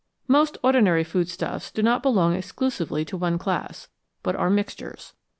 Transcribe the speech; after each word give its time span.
Most 0.27 0.57
ordinary 0.63 1.03
food 1.03 1.29
stuffs 1.29 1.69
do 1.69 1.83
not 1.83 2.01
belong 2.01 2.33
exclusively 2.33 3.05
to 3.05 3.15
one 3.15 3.37
class, 3.37 3.87
but 4.23 4.35
are 4.35 4.49
mixtures. 4.49 5.13